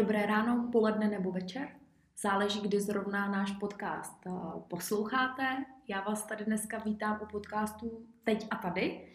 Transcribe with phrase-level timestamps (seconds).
[0.00, 1.68] Dobré ráno, poledne nebo večer.
[2.22, 4.30] Záleží, kdy zrovna náš podcast eh,
[4.68, 5.64] posloucháte.
[5.88, 9.12] Já vás tady dneska vítám u podcastu Teď a tady.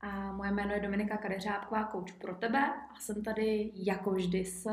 [0.00, 2.58] A moje jméno je Dominika Kadeřábková, kouč pro tebe
[2.94, 4.68] a jsem tady jako vždy s...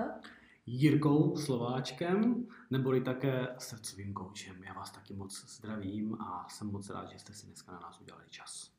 [0.65, 4.63] Jirkou Slováčkem, neboli také srdcovým koučem.
[4.63, 8.01] Já vás taky moc zdravím a jsem moc rád, že jste si dneska na nás
[8.01, 8.76] udělali čas.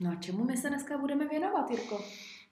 [0.00, 2.00] No a čemu my se dneska budeme věnovat, Jirko?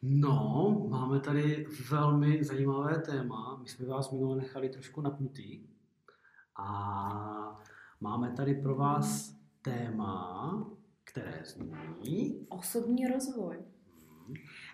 [0.03, 3.59] No, máme tady velmi zajímavé téma.
[3.63, 5.67] My jsme vás minule nechali trošku napnutý.
[6.57, 7.59] A
[8.01, 10.67] máme tady pro vás téma,
[11.05, 12.47] které zní...
[12.49, 13.57] Osobní rozvoj.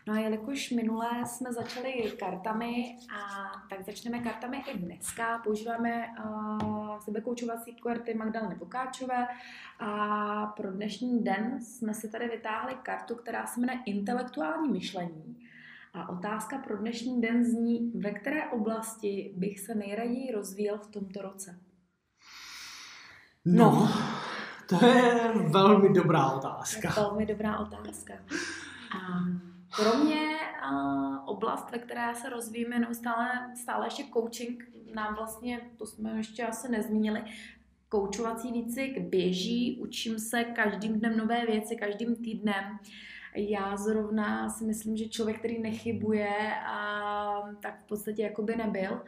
[0.07, 5.39] No a jelikož minule jsme začali kartami, a tak začneme kartami i dneska.
[5.45, 9.26] Používáme uh, sebekoučovací karty Magdaleny Vokáčové
[9.79, 15.37] a pro dnešní den jsme si tady vytáhli kartu, která se jmenuje intelektuální myšlení.
[15.95, 21.23] A otázka pro dnešní den zní, ve které oblasti bych se nejraději rozvíjel v tomto
[21.23, 21.59] roce?
[23.45, 23.88] No, no
[24.66, 26.88] to je velmi dobrá otázka.
[26.88, 28.15] Je velmi dobrá otázka.
[28.96, 28.99] A
[29.77, 30.38] pro mě
[30.71, 33.29] uh, oblast, ve které se rozvíjíme neustále,
[33.62, 37.23] stále ještě coaching, nám vlastně, to jsme ještě asi nezmínili,
[37.88, 42.79] koučovací výcvik běží, učím se každým dnem nové věci, každým týdnem.
[43.34, 49.02] Já zrovna si myslím, že člověk, který nechybuje, a, tak v podstatě jako by nebyl.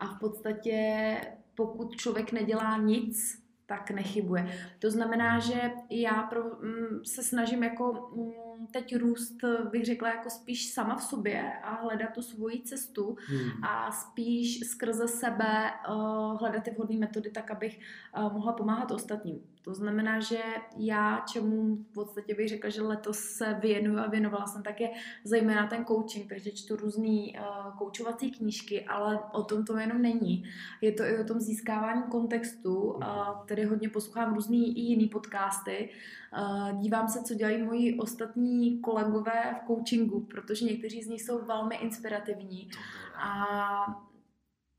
[0.00, 1.16] A v podstatě
[1.54, 4.48] pokud člověk nedělá nic, tak nechybuje.
[4.78, 9.36] To znamená, že já pro, mm, se snažím jako mm, teď růst,
[9.70, 13.64] bych řekla, jako spíš sama v sobě a hledat tu svoji cestu hmm.
[13.64, 17.80] a spíš skrze sebe uh, hledat ty vhodné metody tak, abych
[18.16, 19.40] uh, mohla pomáhat ostatním.
[19.62, 20.38] To znamená, že
[20.76, 24.88] já, čemu v podstatě bych řekla, že letos se věnuju a věnovala jsem také
[25.24, 30.44] zejména ten coaching, takže čtu různé uh, koučovací knížky, ale o tom to jenom není.
[30.80, 33.02] Je to i o tom získávání kontextu, uh,
[33.46, 35.90] tedy hodně poslouchám různý i jiný podcasty,
[36.38, 38.47] uh, dívám se, co dělají moji ostatní
[38.80, 42.70] kolegové v coachingu, protože někteří z nich jsou velmi inspirativní.
[43.16, 43.44] A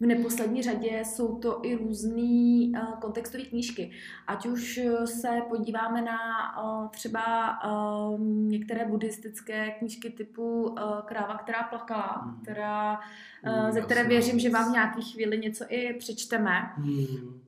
[0.01, 3.91] v neposlední řadě jsou to i různé uh, kontextové knížky.
[4.27, 6.17] Ať už eh, se podíváme na
[6.63, 7.23] uh, třeba
[7.65, 10.75] uh, některé buddhistické knížky typu
[11.05, 12.41] Kráva, která plakala, hmm.
[12.41, 12.99] která,
[13.47, 16.73] uh, ze které věřím, že vám v nějaké chvíli něco i přečteme.
[16.75, 17.41] Hmm.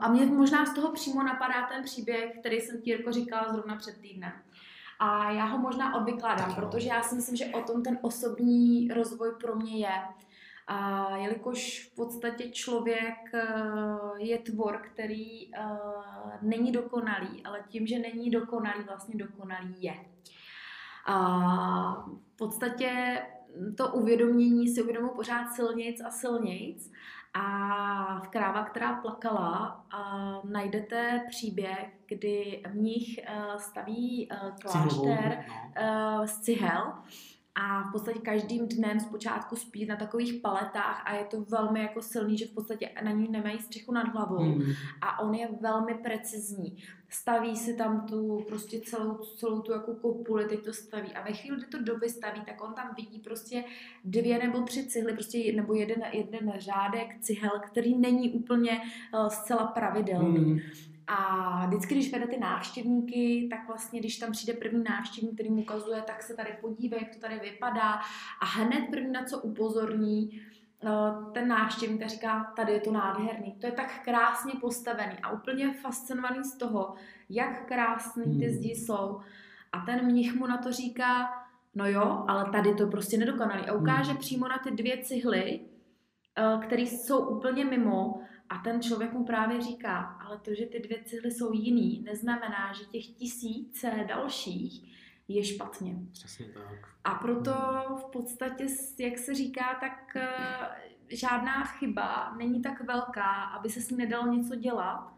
[0.00, 3.76] A mě možná z toho přímo napadá ten příběh, který jsem ti jako říkala zrovna
[3.76, 4.32] před týdnem.
[4.98, 9.34] A já ho možná odvykládám, protože já si myslím, že o tom ten osobní rozvoj
[9.40, 10.02] pro mě je.
[10.66, 13.46] A jelikož v podstatě člověk eh,
[14.18, 15.60] je tvor, který eh,
[16.42, 19.94] není dokonalý, ale tím, že není dokonalý, vlastně dokonalý je.
[21.06, 23.18] A v podstatě
[23.76, 26.90] to uvědomění si uvědomuji pořád silnějc a silnějc.
[27.34, 34.28] A v Kráva, která plakala, a najdete příběh, kdy mnich eh, staví
[34.60, 35.44] klášter
[35.76, 36.26] no.
[36.26, 36.92] z cihel
[37.60, 42.02] a v podstatě každým dnem zpočátku spí na takových paletách a je to velmi jako
[42.02, 44.72] silný, že v podstatě na ní nemají střechu nad hlavou hmm.
[45.00, 46.76] a on je velmi precizní.
[47.10, 51.32] Staví si tam tu prostě celou, celou tu jako kopuli, teď to staví a ve
[51.32, 53.64] chvíli, kdy to doby staví, tak on tam vidí prostě
[54.04, 58.80] dvě nebo tři cihly, prostě nebo jeden, jeden řádek cihel, který není úplně
[59.14, 60.38] uh, zcela pravidelný.
[60.38, 60.58] Hmm.
[61.08, 65.62] A vždycky, když vede ty návštěvníky, tak vlastně, když tam přijde první návštěvník, který mu
[65.62, 68.00] ukazuje, tak se tady podívej, jak to tady vypadá.
[68.40, 70.40] A hned první na co upozorní,
[70.84, 75.74] eh, ten návštěvník říká, tady je to nádherný, to je tak krásně postavený a úplně
[75.74, 76.94] fascinovaný z toho,
[77.30, 78.56] jak krásný ty hmm.
[78.56, 79.20] zdi jsou.
[79.72, 81.28] A ten mnich mu na to říká,
[81.74, 83.68] no jo, ale tady to prostě nedokonalý.
[83.68, 84.20] A ukáže hmm.
[84.20, 85.60] přímo na ty dvě cihly,
[86.38, 90.80] eh, které jsou úplně mimo a ten člověk mu právě říká, ale to, že ty
[90.80, 94.98] dvě cihly jsou jiný, neznamená, že těch tisíce dalších
[95.28, 95.96] je špatně.
[96.12, 96.88] Přesně tak.
[97.04, 97.52] A proto
[97.96, 98.66] v podstatě,
[98.98, 100.36] jak se říká, tak eh,
[101.08, 105.12] žádná chyba není tak velká, aby se s ní nedalo něco dělat.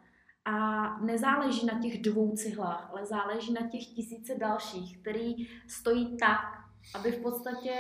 [0.45, 6.61] A nezáleží na těch dvou cihlách, ale záleží na těch tisíce dalších, který stojí tak,
[6.95, 7.75] aby v podstatě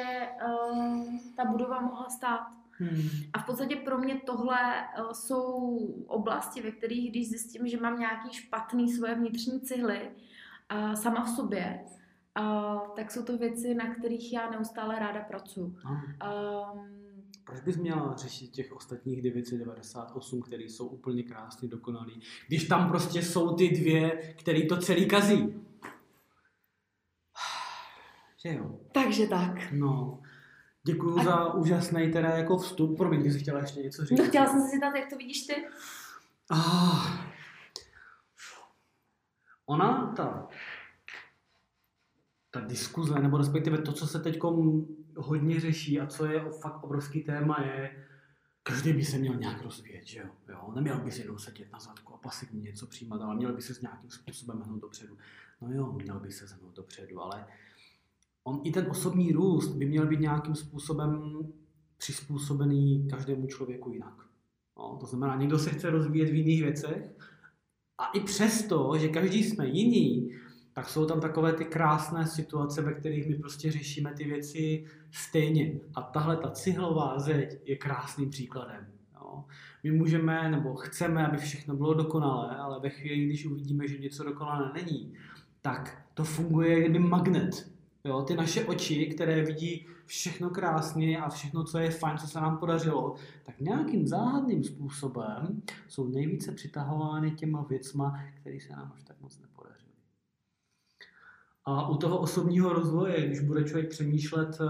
[0.47, 1.07] uh,
[1.37, 2.60] ta budova mohla stát.
[2.81, 3.09] Hmm.
[3.33, 4.59] A v podstatě pro mě tohle
[4.99, 10.11] uh, jsou oblasti, ve kterých, když zjistím, že mám nějaký špatný svoje vnitřní cihly
[10.73, 11.81] uh, sama v sobě,
[12.41, 15.65] uh, tak jsou to věci, na kterých já neustále ráda pracuji.
[15.65, 17.01] Um,
[17.45, 23.23] proč bys měla řešit těch ostatních 998, které jsou úplně krásně dokonalý, když tam prostě
[23.23, 25.37] jsou ty dvě, které to celý kazí?
[28.43, 28.81] Že jo?
[28.93, 29.73] Takže tak.
[29.73, 30.23] No,
[30.83, 32.97] Děkuji za úžasný teda jako vstup.
[32.97, 34.19] Promiň, ty jsi chtěla ještě něco říct.
[34.19, 35.55] No, chtěla jsem se zeptat, jak to vidíš ty?
[36.51, 37.31] Ah.
[39.67, 40.49] Ona, ta,
[42.51, 44.39] ta diskuze, nebo respektive to, co se teď
[45.17, 48.07] hodně řeší a co je fakt obrovský téma, je,
[48.63, 50.27] každý by se měl nějak rozvíjet, že jo?
[50.49, 50.73] jo?
[50.75, 53.75] Neměl by si jenom sedět na zadku a pasivně něco přijímat, ale měl by se
[53.75, 55.19] s nějakým způsobem hnout dopředu.
[55.61, 57.47] No jo, měl by se hnout dopředu, ale
[58.45, 61.39] on i ten osobní růst by měl být nějakým způsobem
[61.97, 64.15] přizpůsobený každému člověku jinak.
[64.79, 67.17] No, to znamená, někdo se chce rozvíjet v jiných věcech
[67.99, 70.31] a i přesto, že každý jsme jiný,
[70.73, 75.81] tak jsou tam takové ty krásné situace, ve kterých my prostě řešíme ty věci stejně.
[75.95, 78.87] A tahle ta cihlová zeď je krásným příkladem.
[79.15, 79.45] Jo.
[79.83, 84.25] My můžeme nebo chceme, aby všechno bylo dokonalé, ale ve chvíli, když uvidíme, že něco
[84.25, 85.15] dokonalé není,
[85.63, 87.71] tak to funguje jako magnet.
[88.05, 92.41] Jo, ty naše oči, které vidí všechno krásně a všechno, co je fajn, co se
[92.41, 93.15] nám podařilo,
[93.47, 99.39] tak nějakým záhadným způsobem jsou nejvíce přitahovány těma věcma, které se nám až tak moc
[99.39, 99.93] nepodařily.
[101.65, 104.67] A u toho osobního rozvoje, když bude člověk přemýšlet eh,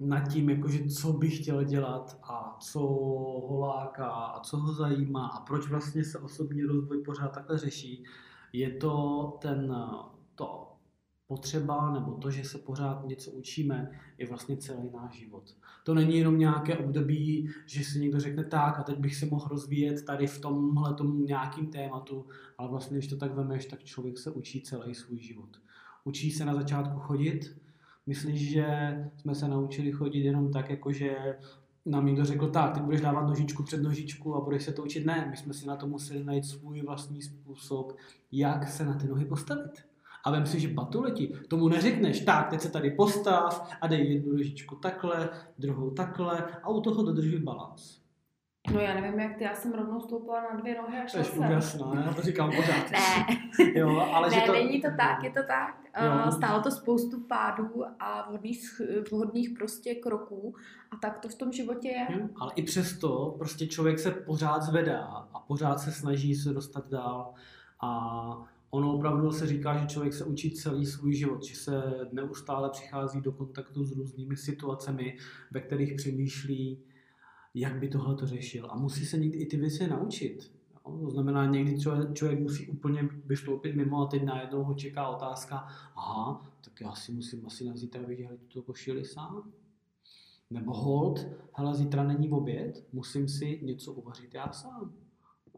[0.00, 5.26] nad tím, jakože co by chtěl dělat a co ho láká a co ho zajímá
[5.26, 8.04] a proč vlastně se osobní rozvoj pořád takhle řeší,
[8.52, 9.76] je to ten,
[10.34, 10.69] to
[11.30, 15.56] potřeba nebo to, že se pořád něco učíme, je vlastně celý náš život.
[15.84, 19.48] To není jenom nějaké období, že si někdo řekne tak a teď bych se mohl
[19.48, 22.26] rozvíjet tady v tomhle nějakým tématu,
[22.58, 25.48] ale vlastně, když to tak vemeš, tak člověk se učí celý svůj život.
[26.04, 27.56] Učí se na začátku chodit,
[28.06, 28.66] myslíš, že
[29.16, 31.36] jsme se naučili chodit jenom tak, jakože
[31.86, 35.06] nám někdo řekl, tak, ty budeš dávat nožičku před nožičku a budeš se to učit.
[35.06, 37.96] Ne, my jsme si na to museli najít svůj vlastní způsob,
[38.32, 39.89] jak se na ty nohy postavit.
[40.24, 44.32] A vem si, že batuleti, tomu neřekneš, tak, teď se tady postav a dej jednu
[44.32, 48.00] nožičku takhle, druhou takhle a u toho dodržuj balans.
[48.74, 51.38] No já nevím, jak ty, já jsem rovnou stoupila na dvě nohy a šla jsem.
[51.38, 52.90] úžasná, já to říkám pořád.
[52.90, 53.00] ne,
[53.74, 54.52] jo, ale ne že to...
[54.52, 55.80] není to tak, je to tak.
[56.02, 56.32] Jo.
[56.32, 58.80] Stálo to spoustu pádů a vhodných,
[59.10, 60.54] vhodných prostě kroků
[60.90, 62.06] a tak to v tom životě je.
[62.10, 66.88] Jo, ale i přesto prostě člověk se pořád zvedá a pořád se snaží se dostat
[66.88, 67.34] dál
[67.80, 71.82] a ono opravdu se říká, že člověk se učí celý svůj život, že se
[72.12, 75.16] neustále přichází do kontaktu s různými situacemi,
[75.50, 76.78] ve kterých přemýšlí,
[77.54, 78.68] jak by tohle to řešil.
[78.70, 80.52] A musí se někdy i ty věci naučit.
[80.84, 85.56] To znamená, někdy člověk, člověk musí úplně vystoupit mimo a teď najednou ho čeká otázka,
[85.96, 89.52] aha, tak já si musím asi na zítra vydělat tuto košili sám.
[90.50, 94.92] Nebo hold, hele, zítra není oběd, musím si něco uvařit já sám.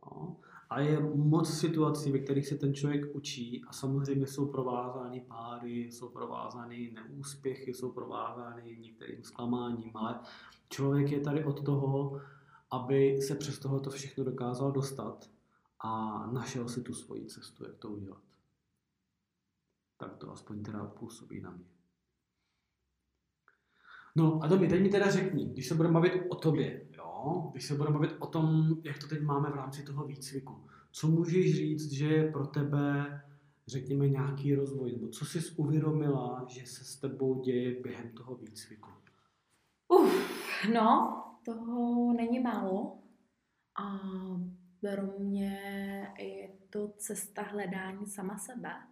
[0.07, 0.37] No.
[0.73, 5.81] A je moc situací, ve kterých se ten člověk učí a samozřejmě jsou provázány páry,
[5.81, 10.21] jsou provázány neúspěchy, jsou provázány některým zklamáním, ale
[10.69, 12.21] člověk je tady od toho,
[12.71, 15.31] aby se přes tohoto všechno dokázal dostat
[15.81, 18.23] a našel si tu svoji cestu, jak to udělat.
[19.97, 21.67] Tak to aspoň teda působí na mě.
[24.17, 26.87] No a Domi, teď mi teda řekni, když se budeme bavit o tobě,
[27.53, 31.09] když se budeme bavit o tom, jak to teď máme v rámci toho výcviku, co
[31.09, 33.21] můžeš říct, že je pro tebe,
[33.67, 38.89] řekněme, nějaký rozvoj, nebo co jsi uvědomila, že se s tebou děje během toho výcviku?
[39.89, 40.13] Uf,
[40.75, 42.99] no, toho není málo.
[43.83, 44.01] A
[44.81, 45.59] pro mě
[46.19, 48.92] je to cesta hledání sama sebe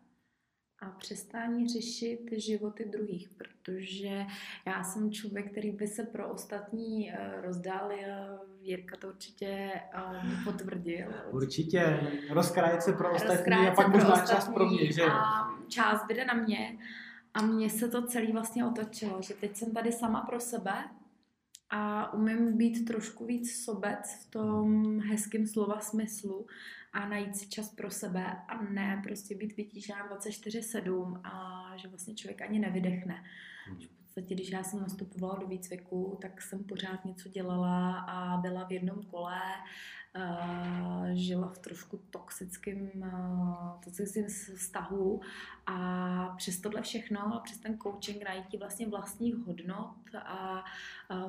[0.80, 4.26] a přestání řešit životy druhých, protože
[4.66, 8.14] já jsem člověk, který by se pro ostatní eh, rozdálil.
[8.62, 11.08] Jirka to určitě eh, potvrdil.
[11.30, 12.00] Určitě.
[12.30, 16.24] Rozkrájet se pro ostatní Rozkrájet a pak možná čas pro mě, že A část bude
[16.24, 16.78] na mě.
[17.34, 20.84] A mně se to celé vlastně otočilo, že teď jsem tady sama pro sebe
[21.70, 26.46] a umím být trošku víc sobec v tom hezkém slova smyslu
[26.92, 32.14] a najít si čas pro sebe a ne prostě být vytížená 24-7 a že vlastně
[32.14, 33.24] člověk ani nevydechne.
[33.66, 33.78] Hmm.
[33.80, 38.64] V podstatě, když já jsem nastupovala do výcviku, tak jsem pořád něco dělala a byla
[38.64, 39.40] v jednom kole,
[41.12, 42.90] žila v trošku toxickém
[43.84, 44.26] toxickém
[44.56, 45.20] vztahu
[45.66, 50.64] a přes tohle všechno a přes ten coaching najít vlastně vlastních hodnot a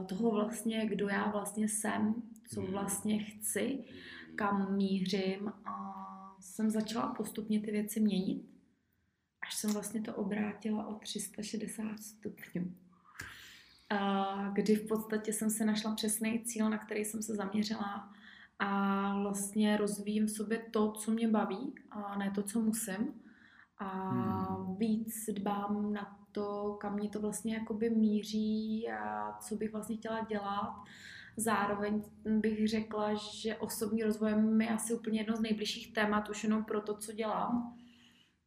[0.07, 2.15] toho vlastně, kdo já vlastně jsem,
[2.47, 2.71] co hmm.
[2.71, 3.83] vlastně chci,
[4.35, 6.07] kam mířím a
[6.39, 8.45] jsem začala postupně ty věci měnit,
[9.41, 12.73] až jsem vlastně to obrátila o 360 stupňů.
[14.53, 18.13] Kdy v podstatě jsem se našla přesný cíl, na který jsem se zaměřila
[18.61, 23.13] a vlastně rozvíjím v sobě to, co mě baví a ne to, co musím.
[23.77, 24.75] A hmm.
[24.75, 30.23] víc dbám na to, kam mě to vlastně jakoby míří a co bych vlastně chtěla
[30.23, 30.83] dělat.
[31.37, 36.63] Zároveň bych řekla, že osobní rozvoj je asi úplně jedno z nejbližších témat, už jenom
[36.63, 37.77] pro to, co dělám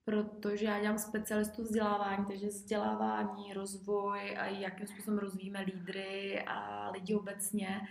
[0.06, 7.14] protože já dělám specialistu vzdělávání, takže vzdělávání, rozvoj a jakým způsobem rozvíjíme lídry a lidi
[7.14, 7.88] obecně uh,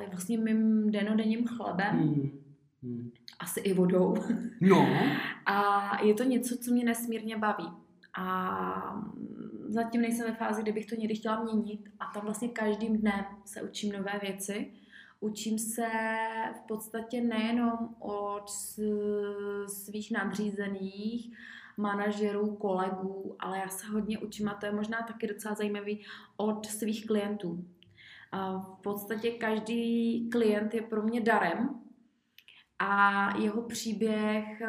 [0.00, 1.98] je vlastně mým denodenním chlebem.
[1.98, 2.40] Hmm.
[2.82, 3.10] Hmm.
[3.40, 4.14] Asi i vodou.
[4.60, 4.88] No.
[5.46, 7.68] a je to něco, co mě nesmírně baví.
[8.18, 9.04] A
[9.68, 13.24] zatím nejsem ve fázi, kdy bych to někdy chtěla měnit a tam vlastně každým dnem
[13.44, 14.72] se učím nové věci
[15.24, 15.88] Učím se
[16.56, 18.50] v podstatě nejenom od
[19.66, 21.36] svých nadřízených,
[21.76, 26.04] manažerů, kolegů, ale já se hodně učím a to je možná taky docela zajímavý
[26.36, 27.64] od svých klientů.
[28.34, 31.68] A v podstatě každý klient je pro mě darem
[32.78, 34.68] a jeho příběh eh,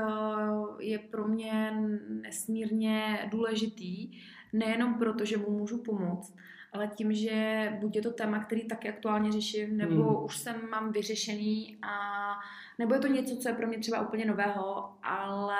[0.80, 1.74] je pro mě
[2.22, 4.12] nesmírně důležitý,
[4.54, 6.36] nejenom proto, že mu můžu pomoct,
[6.74, 10.26] ale tím, že buď je to téma, který taky aktuálně řeším, nebo hmm.
[10.26, 11.94] už jsem mám vyřešený a
[12.80, 15.58] nebo je to něco, co je pro mě třeba úplně nového, ale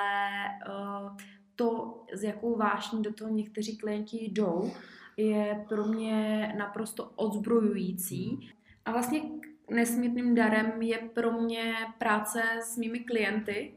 [0.68, 1.16] uh,
[1.56, 4.72] to, s jakou vášní do toho někteří klienti jdou,
[5.16, 8.50] je pro mě naprosto odzbrojující.
[8.84, 9.22] A vlastně
[9.70, 13.74] nesmírným darem je pro mě práce s mými klienty,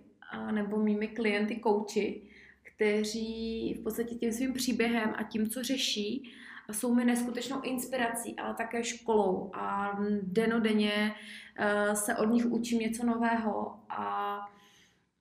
[0.52, 2.22] nebo mými klienty kouči,
[2.64, 6.32] kteří v podstatě tím svým příběhem a tím, co řeší,
[6.72, 11.16] jsou mi neskutečnou inspirací, ale také školou a denodenně
[11.60, 14.40] uh, se od nich učím něco nového a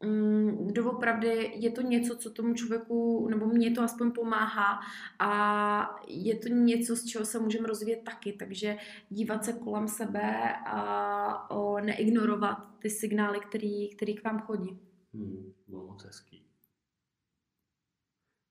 [0.05, 4.81] um, doopravdy je to něco, co tomu člověku, nebo mě to aspoň pomáhá
[5.19, 8.77] a je to něco, z čeho se můžeme rozvíjet taky, takže
[9.11, 14.79] dívat se kolem sebe a o, neignorovat ty signály, který, který k vám chodí.
[15.15, 16.45] Hmm, bylo moc hezký.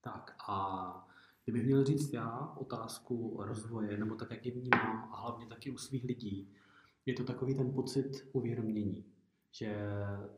[0.01, 1.07] Tak a
[1.47, 5.77] Kdybych měl říct já otázku rozvoje, nebo tak, jak ji vnímám, a hlavně taky u
[5.77, 6.53] svých lidí,
[7.05, 9.05] je to takový ten pocit uvědomění,
[9.57, 9.75] že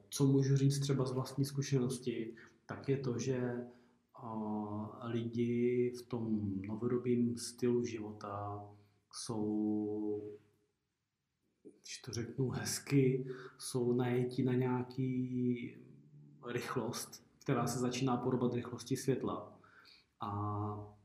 [0.10, 2.36] co můžu říct třeba z vlastní zkušenosti,
[2.66, 3.68] tak je to, že
[5.04, 8.66] lidi v tom novodobém stylu života
[9.14, 10.38] jsou,
[11.64, 15.76] když to řeknu hezky, jsou najetí na nějaký
[16.48, 19.60] rychlost, která se začíná podobat rychlosti světla.
[20.20, 20.32] A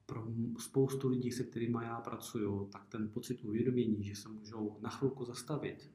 [0.06, 0.26] pro
[0.58, 5.24] spoustu lidí, se kterými já pracuju, tak ten pocit uvědomění, že se můžou na chvilku
[5.24, 5.90] zastavit,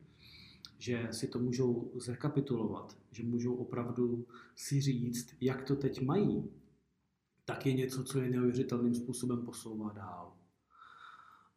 [0.78, 4.26] že si to můžou zrekapitulovat, že můžou opravdu
[4.56, 6.50] si říct, jak to teď mají,
[7.46, 10.34] tak je něco, co je neuvěřitelným způsobem posouvá dál.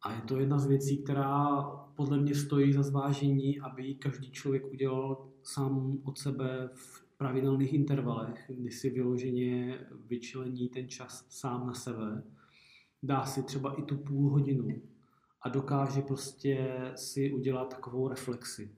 [0.01, 1.61] A je to jedna z věcí, která
[1.95, 8.45] podle mě stojí za zvážení, aby každý člověk udělal sám od sebe v pravidelných intervalech,
[8.47, 12.23] kdy si vyloženě vyčlení ten čas sám na sebe
[13.03, 14.81] dá si třeba i tu půl hodinu
[15.41, 18.75] a dokáže prostě si udělat takovou reflexi.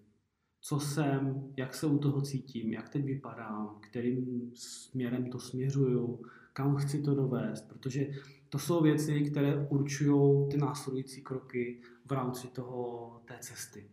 [0.67, 6.21] Co jsem, jak se u toho cítím, jak teď vypadám, kterým směrem to směřuju,
[6.53, 8.07] kam chci to dovést, protože
[8.49, 13.89] to jsou věci, které určují ty následující kroky v rámci toho, té cesty.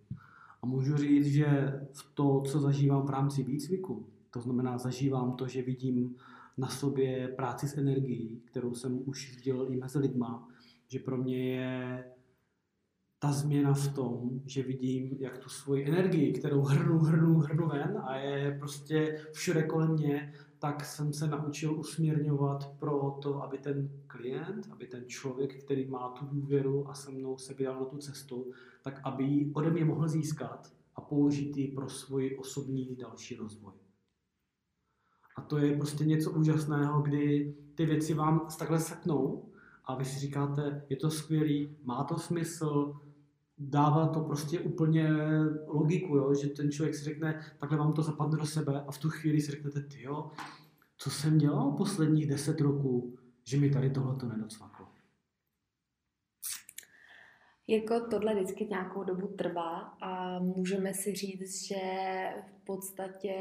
[0.63, 5.49] A můžu říct, že v to, co zažívám v rámci výcviku, to znamená, zažívám to,
[5.49, 6.17] že vidím
[6.59, 10.49] na sobě práci s energií, kterou jsem už viděl i mezi lidma,
[10.89, 12.05] že pro mě je
[13.23, 18.03] ta změna v tom, že vidím, jak tu svoji energii, kterou hrnu, hrnu, hrnu ven
[18.05, 23.91] a je prostě všude kolem mě, tak jsem se naučil usměrňovat pro to, aby ten
[24.07, 27.97] klient, aby ten člověk, který má tu důvěru a se mnou se vydal na tu
[27.97, 28.53] cestu,
[28.83, 33.75] tak aby ji ode mě mohl získat a použít ji pro svůj osobní další rozvoj.
[35.37, 39.49] A to je prostě něco úžasného, kdy ty věci vám takhle seknou
[39.85, 42.95] a vy si říkáte, je to skvělý, má to smysl,
[43.71, 45.09] dává to prostě úplně
[45.67, 46.35] logiku, jo?
[46.35, 49.41] že ten člověk si řekne, takhle vám to zapadne do sebe a v tu chvíli
[49.41, 50.31] si řeknete, ty jo,
[50.97, 54.87] co jsem dělal posledních deset roků, že mi tady tohle to nedocvaklo.
[57.69, 61.81] Jako tohle vždycky nějakou dobu trvá a můžeme si říct, že
[62.47, 63.35] v podstatě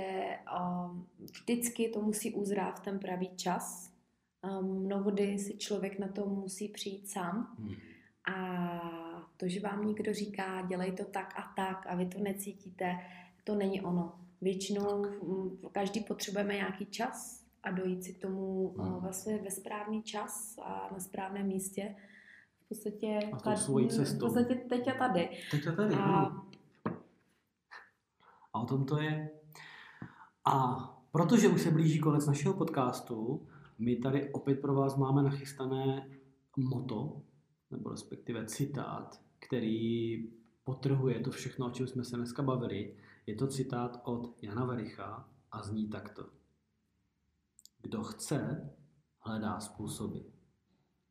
[0.60, 3.94] um, vždycky to musí uzrát v ten pravý čas.
[4.60, 7.56] Um, mnohdy si člověk na to musí přijít sám.
[7.60, 7.76] Hmm.
[8.36, 9.11] A
[9.42, 13.00] to, že vám někdo říká, dělej to tak a tak a vy to necítíte,
[13.44, 14.16] to není ono.
[14.42, 15.06] Většinou
[15.72, 18.94] každý potřebujeme nějaký čas a dojít si k tomu hmm.
[18.94, 21.96] vlastně ve správný čas a na správném místě
[22.72, 23.20] podstatě...
[23.32, 24.18] A tou svojí cestou.
[24.18, 25.30] V podstatě teď a tady.
[25.52, 26.44] Teď a tady, a...
[28.54, 29.30] a o tom to je.
[30.46, 30.78] A
[31.12, 36.10] protože už se blíží konec našeho podcastu, My tady opět pro vás máme nachystané
[36.58, 37.22] moto,
[37.72, 40.18] nebo respektive citát, který
[40.64, 42.98] potrhuje to všechno, o čem jsme se dneska bavili.
[43.26, 46.30] Je to citát od Jana Vericha a zní takto.
[47.82, 48.70] Kdo chce,
[49.20, 50.20] hledá způsoby.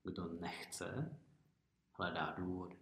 [0.05, 1.19] Kdo nechce,
[1.99, 2.77] hledá důvody.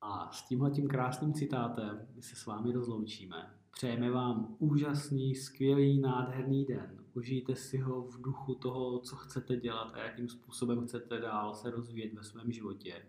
[0.00, 3.60] A s tímhle tím krásným citátem my se s vámi rozloučíme.
[3.70, 6.99] Přejeme vám úžasný, skvělý, nádherný den.
[7.14, 11.70] Užijte si ho v duchu toho, co chcete dělat a jakým způsobem chcete dál se
[11.70, 13.06] rozvíjet ve svém životě.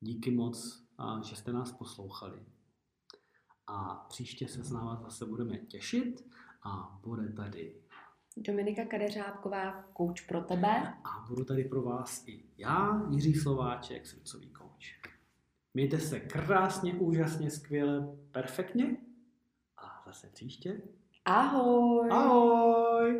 [0.00, 0.86] Díky moc,
[1.22, 2.46] že jste nás poslouchali.
[3.66, 6.24] A příště se s náma zase budeme těšit
[6.62, 7.82] a bude tady
[8.36, 10.94] Dominika Kadeřábková, kouč pro tebe.
[11.04, 15.00] A budu tady pro vás i já, Jiří Slováček, srdcový kouč.
[15.74, 18.96] Mějte se krásně, úžasně, skvěle, perfektně
[19.76, 20.82] a zase příště.
[21.30, 22.10] Ahoj.
[22.10, 23.10] Ahoj.